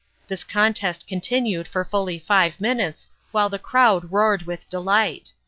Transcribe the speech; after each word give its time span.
This 0.29 0.43
contest 0.43 1.05
continued 1.05 1.67
for 1.67 1.85
fully 1.85 2.17
five 2.17 2.59
minutes 2.59 3.07
while 3.31 3.49
the 3.49 3.59
crowd 3.59 4.11
roared 4.11 4.47
with 4.47 4.67
delight. 4.67 5.31